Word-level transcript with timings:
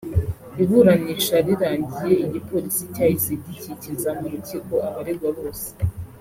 Iburanisha 0.63 1.35
rirangiye 1.47 2.13
igipolisi 2.25 2.83
cyahise 2.93 3.31
gikikiza 3.43 4.09
mu 4.19 4.25
rukiko 4.33 4.73
abaregwa 4.87 5.29
bose 5.37 5.67